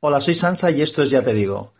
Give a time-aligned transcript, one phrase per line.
[0.00, 1.72] Hola, soy Sansa y esto es Ya Te Digo.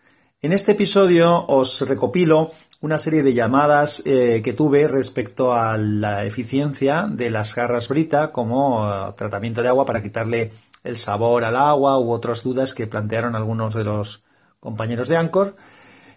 [0.43, 2.51] En este episodio os recopilo
[2.81, 8.33] una serie de llamadas eh, que tuve respecto a la eficiencia de las garras Brita
[8.33, 10.51] como eh, tratamiento de agua para quitarle
[10.83, 14.25] el sabor al agua u otras dudas que plantearon algunos de los
[14.59, 15.55] compañeros de Anchor.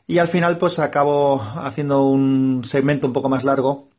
[0.08, 3.90] Y al final pues acabo haciendo un segmento un poco más largo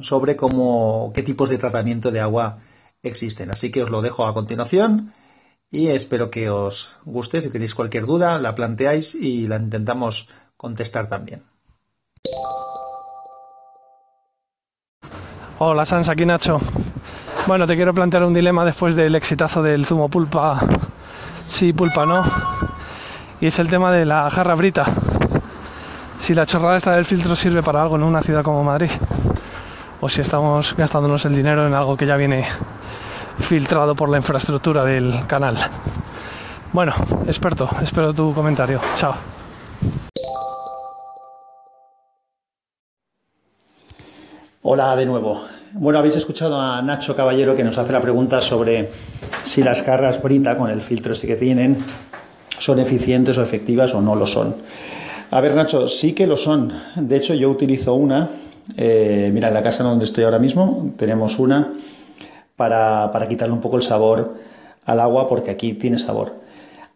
[0.00, 2.60] sobre cómo, qué tipos de tratamiento de agua
[3.02, 3.50] existen.
[3.50, 5.12] Así que os lo dejo a continuación
[5.70, 7.40] y espero que os guste.
[7.40, 11.42] Si tenéis cualquier duda, la planteáis y la intentamos contestar también.
[15.58, 16.60] Hola Sans, aquí Nacho.
[17.46, 20.60] Bueno, te quiero plantear un dilema después del exitazo del zumo pulpa,
[21.46, 22.22] sí, pulpa no.
[23.40, 24.84] Y es el tema de la jarra brita.
[26.18, 28.90] Si la chorrada esta del filtro sirve para algo en una ciudad como Madrid.
[30.00, 32.46] O si estamos gastándonos el dinero en algo que ya viene
[33.40, 35.56] filtrado por la infraestructura del canal.
[36.72, 36.92] Bueno,
[37.26, 38.80] experto, espero tu comentario.
[38.94, 39.14] Chao.
[44.62, 45.40] Hola de nuevo.
[45.72, 48.90] Bueno, habéis escuchado a Nacho Caballero que nos hace la pregunta sobre
[49.42, 51.78] si las carras Brita con el filtro ese que tienen
[52.58, 54.56] son eficientes o efectivas o no lo son.
[55.30, 56.72] A ver, Nacho, sí que lo son.
[56.96, 58.28] De hecho, yo utilizo una.
[58.76, 61.72] Eh, mira, en la casa donde estoy ahora mismo tenemos una
[62.58, 64.34] para, para quitarle un poco el sabor
[64.84, 66.34] al agua porque aquí tiene sabor.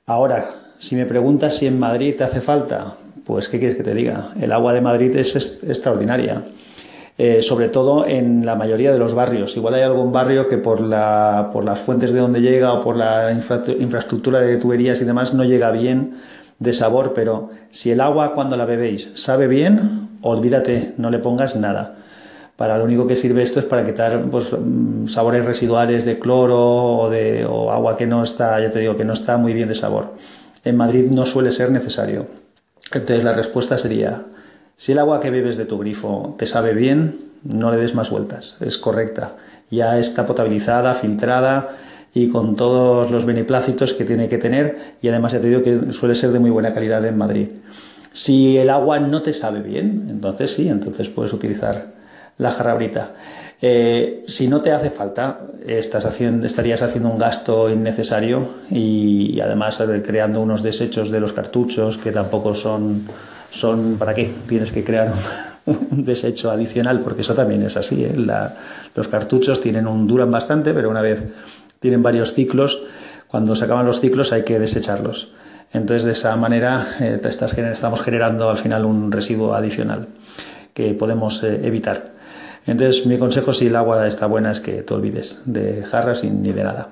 [0.05, 3.95] Ahora, si me preguntas si en Madrid te hace falta, pues ¿qué quieres que te
[3.95, 4.33] diga?
[4.41, 6.43] El agua de Madrid es extraordinaria.
[7.19, 9.55] Eh, sobre todo en la mayoría de los barrios.
[9.57, 12.97] Igual hay algún barrio que por, la, por las fuentes de donde llega o por
[12.97, 16.15] la infraestructura de tuberías y demás no llega bien
[16.59, 21.55] de sabor, pero si el agua cuando la bebéis sabe bien, olvídate, no le pongas
[21.55, 21.97] nada.
[22.57, 26.59] Para lo único que sirve esto es para quitar pues, mm, sabores residuales de cloro
[26.59, 27.11] o
[27.49, 30.15] o agua que no está, ya te digo, que no está muy bien de sabor.
[30.65, 32.27] En Madrid no suele ser necesario.
[32.93, 34.27] Entonces la respuesta sería
[34.77, 38.11] si el agua que bebes de tu grifo te sabe bien, no le des más
[38.11, 39.37] vueltas, es correcta.
[39.71, 41.77] Ya está potabilizada, filtrada
[42.13, 45.93] y con todos los beneplácitos que tiene que tener y además ya te digo que
[45.93, 47.49] suele ser de muy buena calidad en Madrid.
[48.13, 51.93] Si el agua no te sabe bien, entonces sí, entonces puedes utilizar
[52.39, 53.13] la jarrabrita.
[53.61, 59.83] Eh, si no te hace falta, estás haciendo, estarías haciendo un gasto innecesario y, además
[60.05, 63.07] creando unos desechos de los cartuchos que tampoco son
[63.53, 65.13] son para qué tienes que crear
[65.67, 68.05] un, desecho adicional, porque eso también es así.
[68.05, 68.15] ¿eh?
[68.95, 71.23] los cartuchos tienen un, duran bastante, pero una vez
[71.79, 72.83] tienen varios ciclos,
[73.29, 75.33] cuando se acaban los ciclos hay que desecharlos.
[75.73, 80.09] Entonces, de esa manera eh, estamos generando al final un residuo adicional
[80.75, 82.13] que podemos eh, evitar.
[82.67, 86.53] Entonces, mi consejo, si el agua está buena, es que te olvides de jarras ni
[86.53, 86.91] de nada.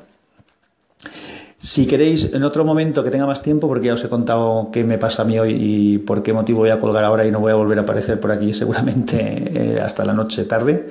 [1.63, 4.83] Si queréis, en otro momento que tenga más tiempo, porque ya os he contado qué
[4.83, 7.39] me pasa a mí hoy y por qué motivo voy a colgar ahora y no
[7.39, 10.89] voy a volver a aparecer por aquí seguramente eh, hasta la noche tarde.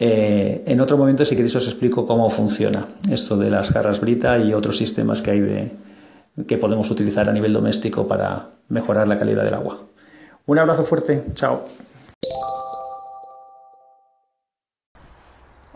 [0.00, 4.38] Eh, en otro momento, si queréis, os explico cómo funciona esto de las garras Brita
[4.38, 5.72] y otros sistemas que hay de,
[6.48, 9.84] que podemos utilizar a nivel doméstico para mejorar la calidad del agua.
[10.46, 11.64] Un abrazo fuerte, chao.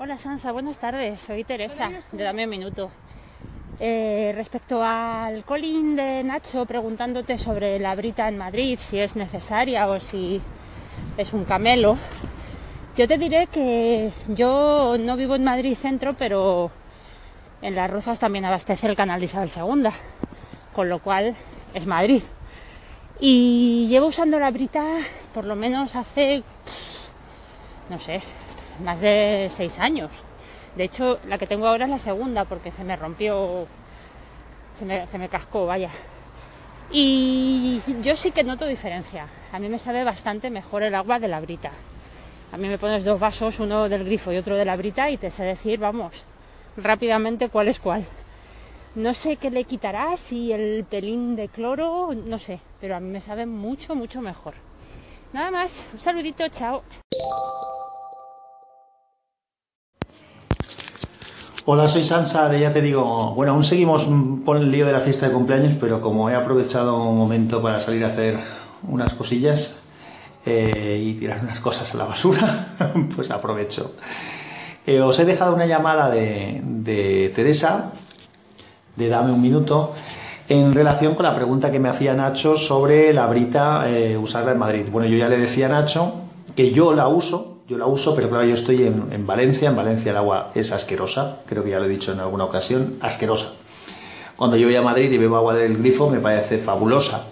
[0.03, 2.91] Hola Sansa, buenas tardes, soy Teresa, de Dame un Minuto.
[3.79, 9.87] Eh, respecto al colín de Nacho preguntándote sobre la brita en Madrid, si es necesaria
[9.87, 10.43] o si
[11.17, 11.97] es un camelo,
[12.97, 16.73] yo te diré que yo no vivo en Madrid centro, pero
[17.63, 19.89] en Las Rozas también abastece el canal de Isabel II,
[20.73, 21.37] con lo cual
[21.75, 22.25] es Madrid.
[23.21, 24.85] Y llevo usando la brita
[25.33, 26.43] por lo menos hace,
[27.89, 28.21] no sé,
[28.81, 30.11] más de seis años.
[30.77, 33.67] De hecho, la que tengo ahora es la segunda porque se me rompió,
[34.79, 35.91] se me, se me cascó, vaya.
[36.91, 39.27] Y yo sí que noto diferencia.
[39.53, 41.71] A mí me sabe bastante mejor el agua de la brita.
[42.53, 45.17] A mí me pones dos vasos, uno del grifo y otro de la brita, y
[45.17, 46.13] te sé decir, vamos,
[46.77, 48.05] rápidamente cuál es cuál.
[48.95, 53.09] No sé qué le quitará, si el pelín de cloro, no sé, pero a mí
[53.09, 54.53] me sabe mucho, mucho mejor.
[55.33, 56.83] Nada más, un saludito, chao.
[61.65, 63.35] Hola, soy Sansa de Ya Te Digo.
[63.37, 64.09] Bueno, aún seguimos
[64.45, 67.79] por el lío de la fiesta de cumpleaños, pero como he aprovechado un momento para
[67.79, 68.37] salir a hacer
[68.89, 69.77] unas cosillas
[70.45, 72.75] eh, y tirar unas cosas a la basura,
[73.15, 73.95] pues aprovecho.
[74.89, 77.93] Eh, os he dejado una llamada de, Teresa,
[78.97, 79.95] de Dame un Minuto,
[80.49, 84.59] en relación con la pregunta que me hacía Nacho sobre la brita, eh, usarla en
[84.59, 84.87] Madrid.
[84.91, 86.13] Bueno, yo ya le decía a Nacho
[86.57, 89.69] que yo la uso, yo la uso, pero claro, yo estoy en, Valencia.
[89.69, 92.97] En Valencia el agua es asquerosa, creo que ya lo he dicho en alguna ocasión,
[93.01, 93.53] asquerosa.
[94.37, 97.27] cuando yo voy a Madrid y bebo agua del grifo me parece fabulosa.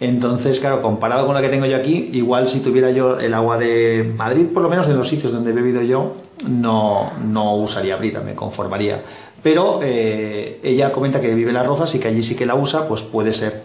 [0.00, 3.56] Entonces, claro, comparado con la que tengo yo aquí, igual si tuviera yo el agua
[3.56, 6.12] de Madrid, por lo menos en los sitios donde he bebido yo,
[6.48, 9.00] no, no usaría brita, me conformaría.
[9.44, 12.56] Pero eh, ella comenta que vive en Las Rozas y que allí sí que la
[12.56, 13.61] usa, pues puede ser.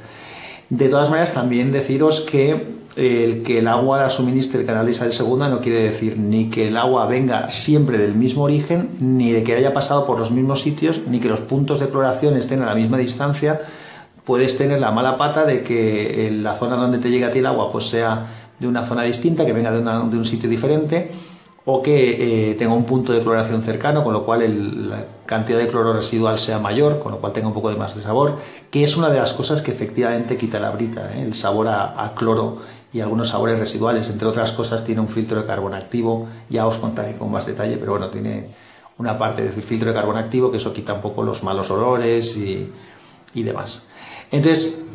[0.70, 4.92] De todas maneras, también deciros que el que el agua la suministre el canal de
[4.92, 9.32] Isabel II no quiere decir ni que el agua venga siempre del mismo origen, ni
[9.32, 12.64] de que haya pasado por los mismos sitios, ni que los puntos de cloración estén
[12.64, 13.62] a la misma distancia.
[14.26, 17.40] Puedes tener la mala pata de que en la zona donde te llega a ti
[17.40, 18.26] el agua pues sea
[18.60, 21.12] de una zona distinta, que venga de, un sitio diferente,
[21.66, 25.68] o que eh, tenga un punto de cloración cercano, con lo cual la cantidad de
[25.68, 28.38] cloro residual sea mayor, con lo cual tenga un poco de más de sabor,
[28.72, 31.24] que es una de las cosas que efectivamente quita la brita, ¿eh?
[31.24, 32.58] el sabor a, cloro
[32.94, 36.78] y algunos sabores residuales, entre otras cosas tiene un filtro de carbón activo, ya os
[36.78, 38.48] contaré con más detalle, pero bueno, tiene
[38.98, 42.36] una parte del filtro de carbón activo que eso quita un poco los malos olores
[42.38, 42.72] y,
[43.34, 43.88] y demás.
[44.32, 44.87] Entonces,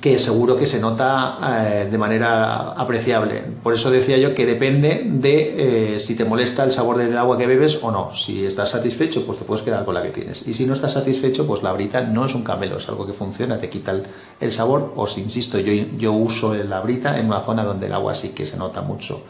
[0.00, 3.42] que seguro que se nota eh, de manera apreciable.
[3.62, 7.38] Por eso decía yo que depende de eh, si te molesta el sabor del agua
[7.38, 8.14] que bebes o no.
[8.14, 10.46] Si estás satisfecho, pues te puedes quedar con la que tienes.
[10.46, 13.12] Y si no estás satisfecho, pues la brita no es un camelo, es algo que
[13.12, 13.98] funciona, te quita
[14.40, 14.92] el, sabor.
[14.94, 18.30] O si insisto, yo, yo uso la brita en una zona donde el agua sí
[18.30, 19.22] que se nota mucho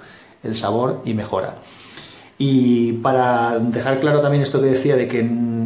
[0.42, 1.54] el sabor y mejora.
[2.36, 5.20] Y para dejar claro también esto que decía de que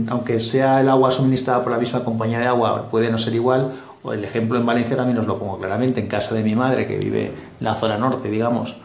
[0.09, 3.73] aunque sea el agua suministrada por la misma compañía de agua, puede no ser igual,
[4.11, 6.99] el ejemplo en Valencia también os lo pongo claramente, en casa de mi madre, que
[6.99, 8.77] vive en la zona norte, digamos,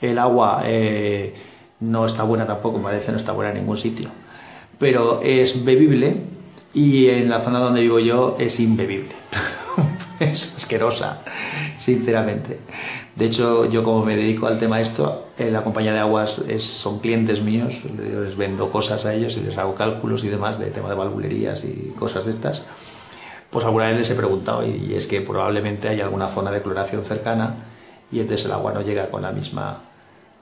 [0.00, 1.34] el agua eh,
[1.80, 4.10] no está buena tampoco, en Valencia no está buena en ningún sitio,
[4.78, 6.16] pero es bebible
[6.74, 9.14] y en la zona donde vivo yo es imbebible.
[10.20, 11.20] es asquerosa,
[11.76, 12.58] sinceramente.
[13.14, 16.98] De hecho, yo como me dedico al tema esto, eh, la compañía de aguas son
[16.98, 20.90] clientes míos, les vendo cosas a ellos y les hago cálculos y demás de tema
[20.90, 22.66] de valvulerías y cosas de estas
[23.56, 27.06] pues alguna vez les he preguntado y, es que probablemente hay alguna zona de cloración
[27.06, 27.54] cercana
[28.12, 29.80] y entonces el agua no llega con la misma,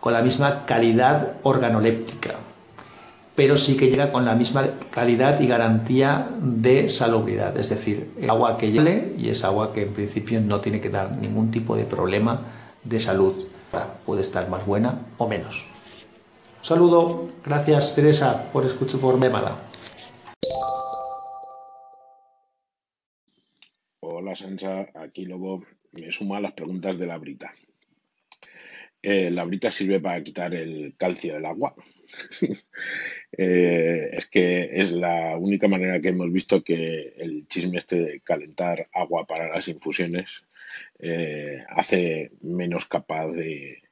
[0.00, 2.34] con la misma calidad organoléptica,
[3.36, 8.28] pero sí que llega con la misma calidad y garantía de salubridad, es decir, el
[8.28, 11.76] agua que llega y es agua que en principio no tiene que dar ningún tipo
[11.76, 12.40] de problema
[12.82, 13.32] de salud,
[14.04, 15.66] puede estar más buena o menos.
[16.62, 19.54] saludo, gracias Teresa por escuchar por mi llamada.
[24.94, 27.52] Aquí luego me suma las preguntas de la brita.
[29.00, 31.74] Eh, la brita sirve para quitar el calcio del agua.
[33.36, 38.20] Eh, es que es la única manera que hemos visto que el chisme este de
[38.20, 40.46] calentar agua para las infusiones
[41.00, 43.82] eh, hace menos capaz de,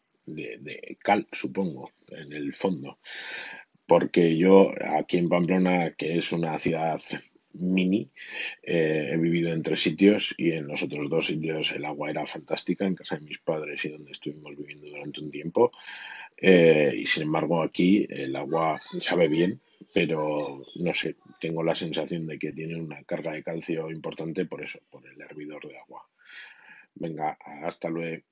[1.03, 3.00] cal, supongo, en el fondo.
[3.85, 7.00] Porque yo aquí en Pamplona, que es una ciudad
[7.54, 8.10] mini.
[8.62, 12.26] Eh, he vivido en tres sitios y en los otros dos sitios el agua era
[12.26, 15.72] fantástica, en casa de mis padres y donde estuvimos viviendo durante un tiempo.
[16.37, 19.60] Eh, y sin embargo aquí el agua sabe bien,
[19.94, 24.62] pero no sé, tengo la sensación de que tiene una carga de calcio importante por
[24.62, 26.06] eso, por el hervidor de agua.
[26.94, 28.22] Venga, hasta luego.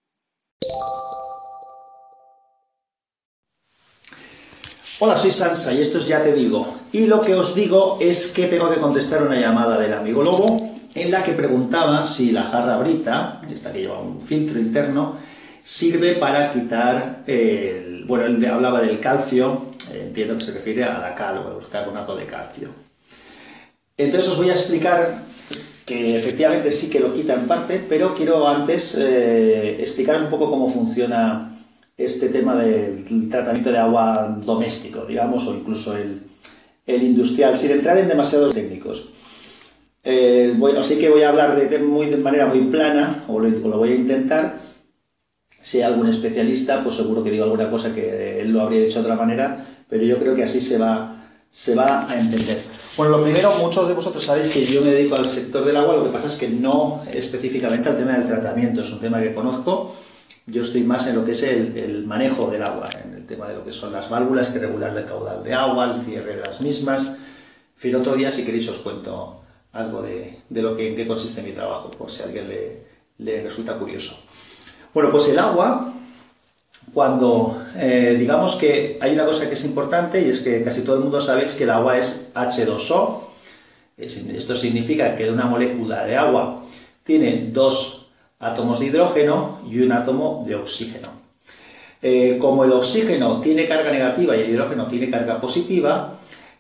[5.03, 6.75] Hola, soy Sansa y esto es Ya Te Digo.
[6.93, 10.61] Y lo que os digo es que tengo que contestar una llamada del amigo Lobo
[10.95, 15.17] en la que preguntaba si la jarra brita, esta que lleva un filtro interno,
[15.65, 18.05] sirve para quitar el...
[18.07, 22.15] Bueno, él hablaba del calcio, entiendo que se refiere a la cal o al carbonato
[22.15, 22.69] de calcio.
[23.97, 25.23] Entonces os voy a explicar
[25.87, 30.51] que efectivamente sí que lo quita en parte, pero quiero antes eh, explicaros un poco
[30.51, 31.50] cómo funciona
[32.05, 36.23] este tema del tratamiento de agua doméstico, digamos, o incluso el,
[36.87, 39.11] industrial, sin entrar en demasiados técnicos.
[40.03, 43.79] Eh, bueno, sí que voy a hablar de, muy, de manera muy plana, o lo,
[43.79, 44.59] voy a intentar.
[45.61, 49.01] Si hay algún especialista, pues seguro que digo alguna cosa que él lo habría dicho
[49.01, 52.59] de otra manera, pero yo creo que así se va, se va a entender.
[52.97, 55.97] Bueno, lo primero, muchos de vosotros sabéis que yo me dedico al sector del agua,
[55.97, 59.35] lo que pasa es que no específicamente al tema del tratamiento, es un tema que
[59.35, 59.95] conozco
[60.47, 63.55] yo estoy más en lo que es el, manejo del agua, en el tema de
[63.55, 66.61] lo que son las válvulas que regulan el caudal de agua, el cierre de las
[66.61, 67.13] mismas.
[67.83, 69.43] En otro día, si queréis, os cuento
[69.73, 72.49] algo de, lo que, en qué consiste mi trabajo, por si a alguien
[73.19, 74.17] le, resulta curioso.
[74.93, 75.93] Bueno, pues el agua,
[76.93, 80.97] cuando eh, digamos que hay una cosa que es importante y es que casi todo
[80.97, 83.21] el mundo sabéis que el agua es H2O.
[83.97, 86.65] Esto significa que una molécula de agua
[87.05, 88.00] tiene dos
[88.41, 91.09] átomos de hidrógeno y un átomo de oxígeno.
[92.03, 96.15] Eh, como el oxígeno tiene carga negativa y el hidrógeno tiene carga positiva,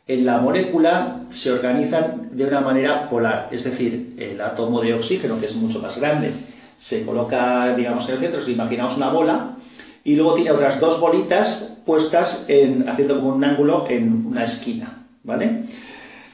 [0.06, 5.40] en la molécula se organizan de una manera polar, es decir, el átomo de oxígeno,
[5.40, 6.32] que es mucho más grande,
[6.76, 9.56] se coloca, digamos, en el centro, si imaginamos una bola,
[10.04, 14.92] y luego tiene otras dos bolitas puestas en, haciendo como un ángulo en una esquina,
[15.22, 15.64] ¿vale?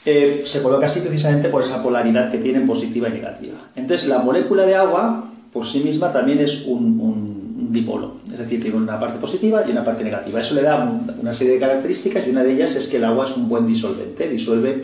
[0.05, 3.59] Eh, se coloca así precisamente por esa polaridad que tienen positiva y negativa.
[3.75, 8.77] Entonces, la molécula de agua por sí misma también es un dipolo, es decir, tiene
[8.77, 10.39] una parte positiva y una parte negativa.
[10.39, 10.87] Eso le da
[11.19, 13.67] una serie de características y una de ellas es que el agua es un buen
[13.67, 14.83] disolvente, disuelve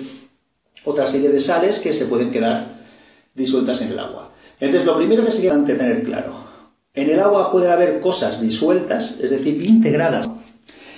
[0.86, 2.68] otra serie de sales que se pueden quedar
[3.34, 4.30] disueltas en el agua.
[4.60, 6.32] Entonces, lo primero que se quiere tener claro,
[6.94, 10.26] en el agua pueden haber cosas disueltas, es decir, integradas,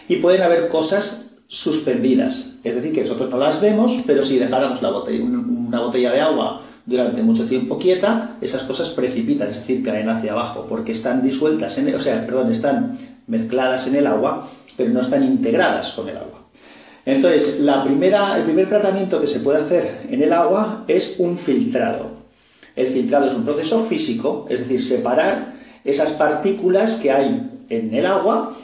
[0.08, 4.82] y pueden haber cosas suspendidas, es decir, que nosotros no las vemos, pero si dejáramos
[4.82, 9.82] la botella, una botella de agua durante mucho tiempo quieta, esas cosas precipitan, es decir,
[9.82, 14.48] caen hacia abajo, porque están disueltas, en o sea, perdón, están mezcladas en el agua,
[14.76, 16.40] pero no están integradas con el agua.
[17.06, 21.36] Entonces, la primera, el primer tratamiento que se puede hacer en el agua es un
[21.36, 22.08] filtrado.
[22.76, 28.06] El filtrado es un proceso físico, es decir, separar esas partículas que hay en el
[28.06, 28.54] agua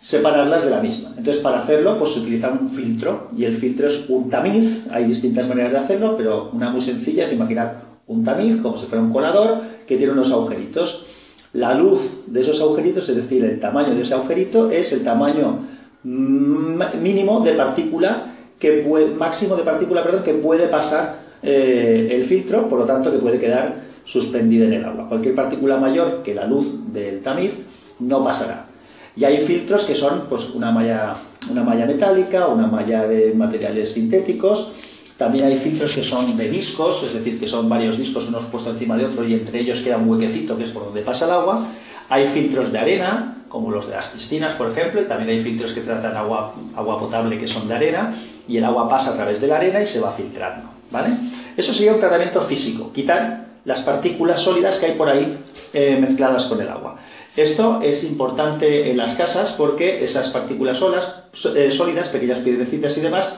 [0.00, 1.10] separarlas de la misma.
[1.10, 5.04] Entonces, para hacerlo, pues se utiliza un filtro, y el filtro es un tamiz, hay
[5.04, 9.04] distintas maneras de hacerlo, pero una muy sencilla es imaginar un tamiz, como si fuera
[9.04, 11.04] un colador, que tiene unos agujeritos.
[11.52, 15.58] La luz de esos agujeritos, es decir, el tamaño de ese agujerito, es el tamaño
[16.02, 22.68] mínimo de partícula que puede, máximo de partícula perdón, que puede pasar eh, el filtro,
[22.68, 25.08] por lo tanto que puede quedar suspendida en el agua.
[25.08, 27.58] Cualquier partícula mayor que la luz del tamiz
[27.98, 28.69] no pasará.
[29.16, 31.14] Y hay filtros que son pues, una, malla,
[31.50, 34.72] una malla metálica, una malla de materiales sintéticos.
[35.16, 38.74] También hay filtros que son de discos, es decir, que son varios discos unos puestos
[38.74, 41.32] encima de otro y entre ellos queda un huequecito que es por donde pasa el
[41.32, 41.66] agua.
[42.08, 45.72] Hay filtros de arena, como los de las piscinas, por ejemplo, y también hay filtros
[45.72, 48.14] que tratan agua, agua potable que son de arena
[48.48, 50.70] y el agua pasa a través de la arena y se va filtrando.
[50.90, 51.10] ¿vale?
[51.56, 55.36] Eso sería un tratamiento físico, quitar las partículas sólidas que hay por ahí
[55.72, 56.96] eh, mezcladas con el agua.
[57.40, 63.36] Esto es importante en las casas porque esas partículas eh, sólidas, pequeñas piedrecitas y demás,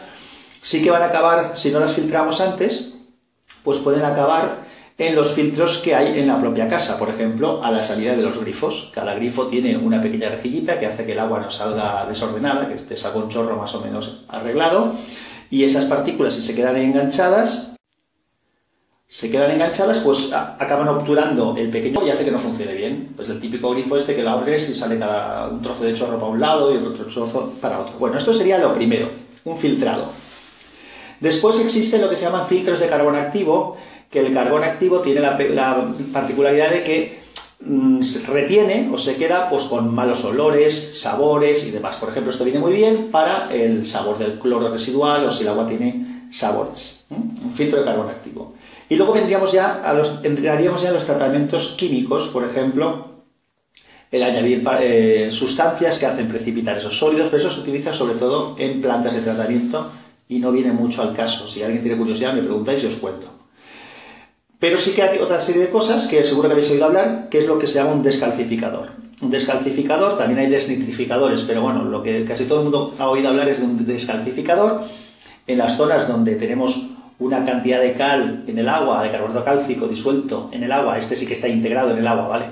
[0.61, 2.95] sí que van a acabar, si no las filtramos antes,
[3.63, 4.65] pues pueden acabar
[4.99, 8.23] en los filtros que hay en la propia casa, por ejemplo, a la salida de
[8.23, 8.91] los grifos.
[8.93, 12.75] Cada grifo tiene una pequeña rejillita que hace que el agua no salga desordenada, que
[12.75, 14.95] te salga un chorro más o menos arreglado,
[15.49, 17.72] y esas partículas, si se quedan enganchadas,
[19.13, 23.11] se quedan enganchadas, pues acaban obturando el pequeño y hace que no funcione bien.
[23.15, 26.19] Pues el típico grifo este que lo abres y sale cada un trozo de chorro
[26.19, 27.99] para un lado y otro trozo para otro.
[27.99, 29.11] Bueno, esto sería lo primero,
[29.45, 30.07] un filtrado.
[31.21, 33.77] Después existen lo que se llaman filtros de carbón activo,
[34.11, 37.21] que el carbón activo tiene la, particularidad de que
[37.61, 41.97] mm, retiene o se queda pues con malos olores, sabores y demás.
[41.97, 45.51] Por ejemplo, esto viene muy bien para el sabor del cloro residual o si el
[45.51, 47.05] agua tiene sabores.
[47.11, 48.52] Un filtro de carbón activo.
[48.93, 53.07] Y luego vendríamos ya a los, entraríamos ya a los tratamientos químicos, por ejemplo,
[54.11, 58.55] el añadir eh, sustancias que hacen precipitar esos sólidos, pero eso se utiliza sobre todo
[58.59, 59.91] en plantas de tratamiento
[60.29, 61.49] y no viene mucho al caso.
[61.49, 63.29] Si alguien tiene curiosidad, me preguntáis y os cuento.
[64.59, 67.39] Pero sí que hay otra serie de cosas que seguro que habéis oído hablar, que
[67.39, 68.91] es lo que se llama un descalcificador.
[69.23, 73.31] Un descalcificador, también hay desnitrificadores, pero bueno, lo que casi todo el mundo ha oído
[73.31, 74.83] hablar es de un descalcificador.
[75.47, 79.87] En las zonas donde tenemos una cantidad de cal en el agua, de carbonato cálcico
[79.87, 82.47] disuelto en el agua, este sí que está integrado en el agua, ¿vale?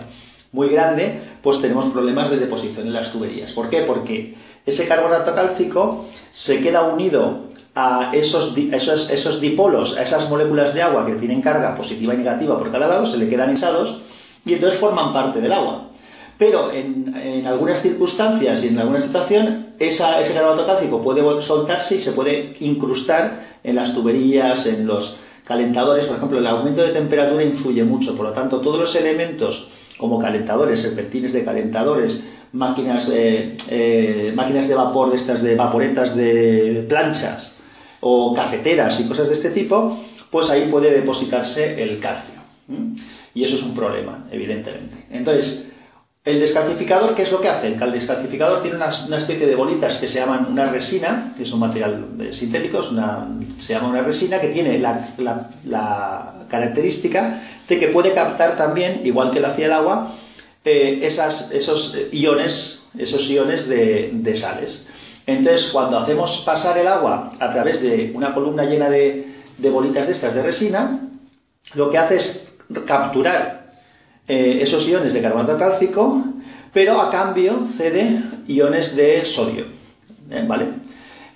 [0.52, 3.52] Muy grande, pues tenemos problemas de deposición en las tuberías.
[3.52, 3.83] ¿Por qué?
[3.83, 4.35] Porque
[4.67, 10.83] ese carbonato cálcico se queda unido a esos, esos, esos dipolos, a esas moléculas de
[10.83, 14.02] agua que tienen carga positiva y negativa por cada lado, se le quedan hinchados
[14.45, 15.87] y entonces forman parte del agua.
[16.37, 22.02] Pero en, en algunas circunstancias y en alguna situación, ese carbonato cálcico puede soltarse y
[22.02, 27.43] se puede incrustar en las tuberías, en los calentadores, por ejemplo, el aumento de temperatura
[27.43, 33.57] influye mucho, por lo tanto, todos los elementos como calentadores, serpentines de calentadores, máquinas, eh,
[33.69, 37.57] eh, máquinas de vapor de estas de vaporetas de planchas
[38.00, 39.97] o cafeteras y cosas de este tipo,
[40.31, 42.40] pues ahí puede depositarse el calcio.
[43.35, 45.07] Y eso es un problema, evidentemente.
[45.11, 45.70] Entonces,
[46.23, 47.69] el descalcificador, ¿qué es lo que hace?
[47.69, 51.61] El descalcificador tiene una, especie de bolitas que se llaman una resina, que es un
[51.61, 58.57] material eh, sintético, se llama una resina que tiene la, característica de que puede captar
[58.57, 60.12] también, igual que lo hacía el agua,
[60.65, 64.89] eh, esos iones, esos iones de, sales.
[65.27, 70.09] Entonces, cuando hacemos pasar el agua a través de una columna llena de, de bolitas
[70.09, 71.00] de estas de resina,
[71.75, 72.49] lo que hace es
[72.85, 73.60] capturar
[74.30, 76.22] eh, esos iones de carbonato cálcico,
[76.72, 79.64] pero a cambio cede iones de sodio.
[80.30, 80.44] ¿eh?
[80.46, 80.66] ¿Vale?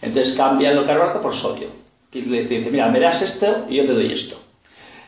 [0.00, 1.66] Entonces cambian el carbonato por sodio.
[2.12, 4.40] Y le dice, mira, me das esto y yo te doy esto.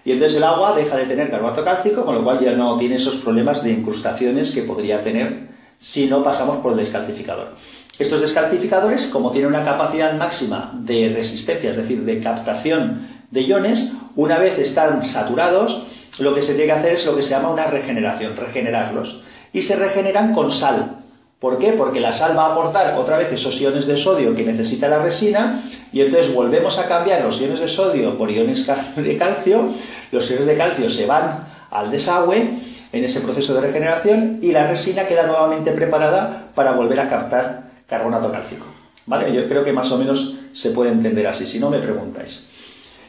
[0.05, 2.97] Y entonces el agua deja de tener carbonato cálcico, con lo cual ya no tiene
[2.97, 5.47] esos problemas de incrustaciones que podría tener
[5.79, 7.55] si no pasamos por el descalcificador.
[8.01, 13.93] Estos descalcificadores, como tienen una capacidad máxima de resistencia, es decir, de captación de iones,
[14.17, 15.85] una vez están saturados,
[16.19, 19.23] lo que se tiene que hacer es lo que se llama una regeneración, regenerarlos.
[19.53, 20.97] Y se regeneran con sal.
[21.39, 21.73] ¿Por qué?
[21.73, 25.03] Porque la sal va a aportar otra vez esos iones de sodio que necesita la
[25.03, 29.69] resina y entonces volvemos a cambiar los iones de sodio por iones de calcio.
[30.13, 32.51] Los iones de calcio se van al desagüe
[32.93, 37.71] en ese proceso de regeneración y la resina queda nuevamente preparada para volver a captar
[37.87, 38.67] carbonato cálcico.
[39.05, 39.33] ¿Vale?
[39.33, 42.49] Yo creo que más o menos se puede entender así, si no me preguntáis.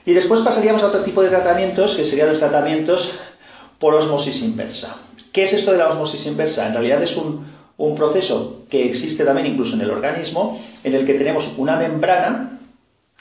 [0.08, 3.16] Y después pasaríamos a otro tipo de tratamientos, que serían los tratamientos
[3.78, 4.96] por osmosis inversa.
[5.34, 6.66] ¿Qué es esto de la osmosis inversa?
[6.66, 7.46] En realidad es un,
[7.98, 12.58] proceso que existe también incluso en el organismo, en el que tenemos una membrana,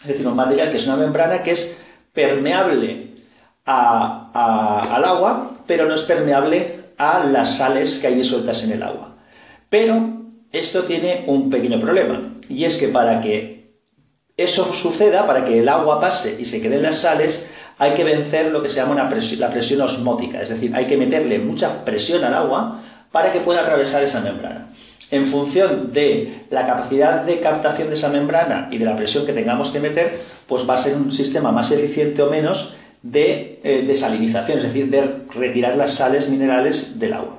[0.03, 1.77] es decir, un material que es una membrana que es
[2.15, 3.11] permeable
[3.65, 9.13] al agua, pero no es permeable a las sales que hay disueltas en el agua.
[9.69, 10.21] Pero
[10.53, 13.56] esto tiene un pequeño problema, y es que para que
[14.37, 18.53] eso suceda, para que el agua pase y se queden las sales, hay que vencer
[18.53, 22.35] lo que se llama la presión osmótica, es decir, hay que meterle mucha presión al
[22.35, 24.69] agua para que pueda atravesar esa membrana.
[25.11, 29.33] En función de la capacidad de captación de esa membrana y de la presión que
[29.33, 33.85] tengamos que meter, pues va a ser un sistema más eficiente o menos de eh,
[33.87, 35.03] desalinización, es decir, de
[35.35, 37.39] retirar las sales minerales del agua.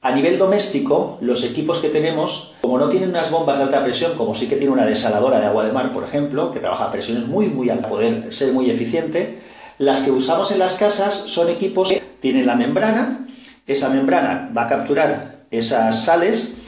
[0.00, 4.12] A nivel doméstico, los equipos que tenemos, como no tienen unas bombas de alta presión,
[4.16, 6.92] como sí que tiene una desaladora de agua de mar, por ejemplo, que trabaja a
[6.92, 9.40] presiones muy, muy altas, poder ser muy eficiente,
[9.78, 13.26] las que usamos en las casas son equipos que tienen la membrana,
[13.66, 16.58] esa membrana va a capturar esas sales,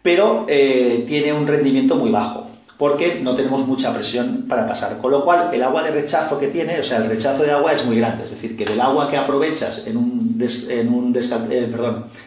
[0.00, 4.98] pero eh, tiene un rendimiento muy bajo porque no tenemos mucha presión para pasar.
[4.98, 7.72] Con lo cual, el agua de rechazo que tiene, o sea, el rechazo de agua
[7.72, 8.24] es muy grande.
[8.24, 11.70] Es decir, que del agua que aprovechas en, un eh,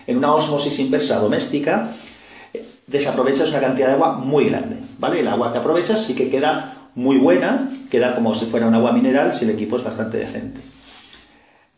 [0.07, 1.91] en una osmosis inversa doméstica,
[2.87, 4.77] desaprovechas una cantidad de agua muy grande.
[4.99, 5.19] ¿vale?
[5.19, 8.91] El agua que aprovechas sí que queda muy buena, queda como si fuera un agua
[8.91, 10.59] mineral si el equipo es bastante decente.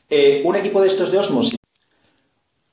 [0.10, 1.56] Eh, un equipo de estos de osmosis,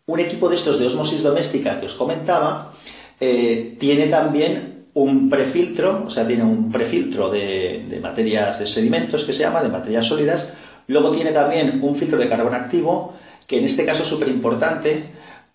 [0.07, 2.73] un equipo de estos de osmosis doméstica que os comentaba,
[3.21, 9.33] eh, tiene también un prefiltro, o sea, tiene un prefiltro de, materias de sedimentos que
[9.33, 10.49] se llama, de materias sólidas.
[10.89, 13.15] Luego tiene también un filtro de carbón activo,
[13.51, 15.03] que en este caso es súper importante,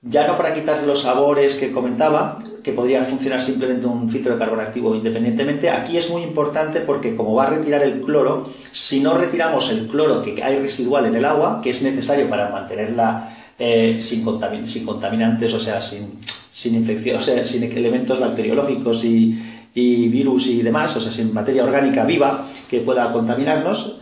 [0.02, 4.40] ya no para quitar los sabores que comentaba, que podría funcionar simplemente un filtro de
[4.40, 5.70] carbón activo independientemente.
[5.70, 9.88] Aquí es muy importante porque como va a retirar el cloro, si no retiramos el
[9.88, 15.54] cloro que hay residual en el agua, que es necesario para mantenerla eh, sin, contaminantes,
[15.54, 16.20] o sea, sin,
[16.52, 19.40] sin infección, sin elementos bacteriológicos y,
[19.74, 24.00] virus y demás, o sea, sin materia orgánica viva que pueda contaminarnos.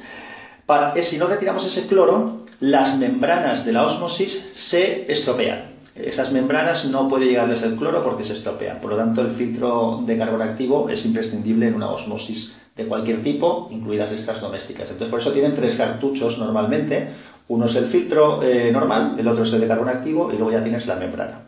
[0.66, 5.63] Para, si no retiramos ese cloro, las membranas de la osmosis se estropean.
[5.95, 8.80] Esas membranas no puede llegarles el cloro porque se estropean.
[8.80, 13.21] Por lo tanto, el filtro de carbón activo es imprescindible en una osmosis de cualquier
[13.21, 14.84] tipo, incluidas estas domésticas.
[14.84, 17.10] Entonces, por eso tienen tres cartuchos normalmente.
[17.49, 20.54] Uno es el filtro eh, normal, el otro es el de carbón activo y luego
[20.54, 21.41] ya tienes la membrana.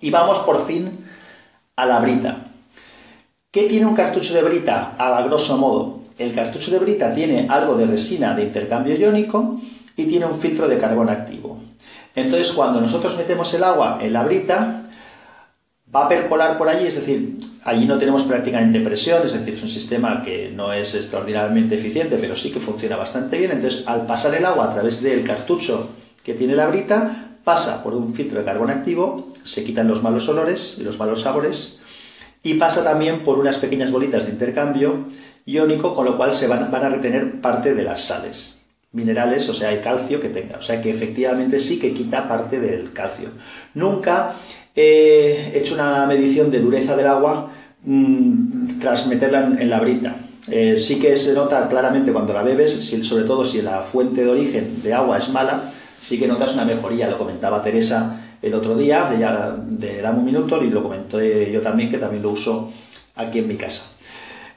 [0.00, 1.04] Y vamos por fin
[1.74, 2.46] a la brita.
[3.50, 5.98] ¿Qué tiene un cartucho de brita a grosso modo?
[6.16, 9.58] El cartucho de brita tiene algo de resina de intercambio iónico
[9.96, 11.58] y tiene un filtro de carbón activo.
[12.14, 14.82] Entonces, cuando nosotros metemos el agua en la brita,
[15.94, 19.62] va a percolar por allí, es decir, allí no tenemos prácticamente presión, es decir, es
[19.62, 23.52] un sistema que no es extraordinariamente eficiente, pero sí que funciona bastante bien.
[23.52, 25.90] Entonces, al pasar el agua a través del cartucho
[26.22, 30.28] que tiene la brita, pasa por un filtro de carbón activo, se quitan los malos
[30.28, 31.80] olores y los malos sabores,
[32.42, 35.06] y pasa también por unas pequeñas bolitas de intercambio
[35.44, 38.61] iónico, con lo cual se van, a retener parte de las sales
[38.92, 40.58] minerales, o sea, el calcio que tenga.
[40.58, 43.28] O sea que efectivamente sí que quita parte del calcio.
[43.74, 44.34] Nunca
[44.74, 47.50] he hecho una medición de dureza del agua
[47.84, 50.16] mm, tras meterla en, la brita.
[50.48, 54.30] Eh, sí que se nota claramente cuando la bebes, sobre todo si la fuente de
[54.30, 57.08] origen de agua es mala, sí que notas una mejoría.
[57.08, 61.62] Lo comentaba Teresa el otro día, de, de Dame un Minuto, y lo comenté yo
[61.62, 62.70] también, que también lo uso
[63.14, 63.92] aquí en mi casa.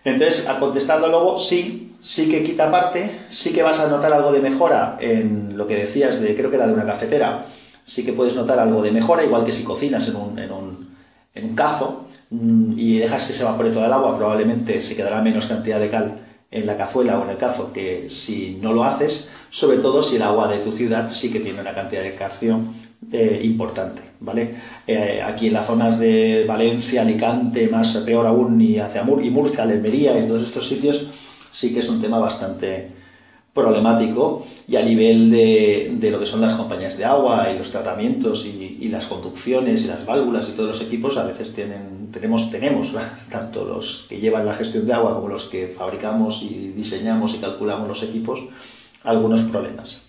[0.04, 4.40] Entonces, contestando luego, sí, sí que quita parte, sí que vas a notar algo de
[4.40, 7.46] mejora en lo que decías de, creo que era de una cafetera,
[7.84, 10.88] sí que puedes notar algo de mejora, igual que si cocinas en un, en un,
[11.34, 15.20] en un cazo mm, y dejas que se evapore toda el agua, probablemente se quedará
[15.24, 16.20] menos cantidad de cal
[16.52, 20.18] en la cazuela o en el cazo que si no lo haces, sobre todo si
[20.18, 22.60] el agua de tu ciudad sí que tiene una cantidad de calcio
[23.12, 24.54] eh, importante, ¿vale?
[24.86, 29.32] Eh, aquí en las zonas de Valencia, Alicante, más peor aún, y hacia Mur y
[29.32, 31.08] Murcia, Almería, en todos estos sitios,
[31.56, 32.90] sí que es un tema bastante
[33.54, 38.46] problemático y a nivel de, lo que son las compañías de agua y los tratamientos
[38.46, 42.92] y, las conducciones y las válvulas y todos los equipos a veces tienen, tenemos, tenemos
[43.32, 47.38] tanto los que llevan la gestión de agua como los que fabricamos y diseñamos y
[47.38, 48.42] calculamos los equipos
[49.04, 50.08] algunos problemas.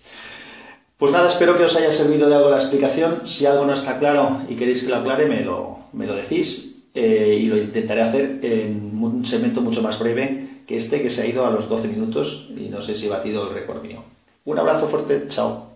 [0.97, 3.21] Pues nada, espero que os haya servido de algo la explicación.
[3.25, 6.83] Si algo no está claro y queréis que lo aclare, me lo, me lo decís
[6.93, 11.21] eh, y lo intentaré hacer en un segmento mucho más breve que este, que se
[11.23, 14.03] ha ido a los 12 minutos y no sé si he batido el récord mío.
[14.45, 15.66] Un abrazo fuerte, chao.